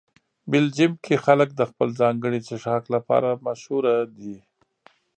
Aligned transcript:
بلجیم 0.51 0.93
کې 1.05 1.15
خلک 1.25 1.49
د 1.55 1.61
خپل 1.69 1.87
ځانګړي 2.01 2.39
څښاک 2.47 2.83
لپاره 2.95 3.29
مشهوره 3.45 3.95
دي. 4.19 4.37